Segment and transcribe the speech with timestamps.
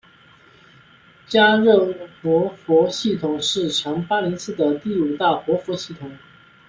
[1.27, 1.93] 嘉热
[2.23, 6.17] 活佛系统是强巴林寺的第五大活佛系统。